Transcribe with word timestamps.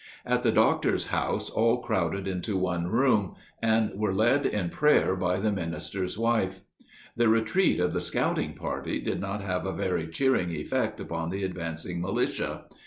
At 0.25 0.41
the 0.41 0.51
doctor's 0.51 1.05
house 1.09 1.47
all 1.51 1.77
crowded 1.83 2.27
into 2.27 2.57
one 2.57 2.87
room, 2.87 3.35
and 3.61 3.91
were 3.93 4.15
led 4.15 4.47
in 4.47 4.69
prayer 4.71 5.15
by 5.15 5.37
the 5.39 5.51
minister's 5.51 6.17
wife. 6.17 6.61
The 7.15 7.29
retreat 7.29 7.79
of 7.79 7.93
the 7.93 8.01
scouting 8.01 8.55
party 8.55 8.99
did 8.99 9.21
not 9.21 9.43
have 9.43 9.67
a 9.67 9.71
very 9.73 10.07
cheering 10.07 10.49
effect 10.53 10.99
upon 10.99 11.29
the 11.29 11.43
advancing 11.43 12.01
militia. 12.01 12.65